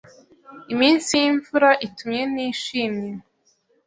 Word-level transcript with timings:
Iminsi 0.73 1.11
yimvura 1.21 1.69
itumye 1.87 2.21
ntishimye. 2.33 3.11